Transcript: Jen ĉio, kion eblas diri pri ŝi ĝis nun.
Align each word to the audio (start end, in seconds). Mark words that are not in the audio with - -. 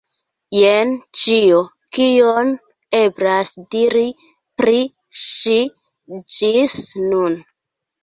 Jen 0.59 0.93
ĉio, 1.23 1.59
kion 1.97 2.49
eblas 3.01 3.53
diri 3.77 4.09
pri 4.65 4.83
ŝi 5.29 5.63
ĝis 6.41 6.79
nun. 7.09 7.43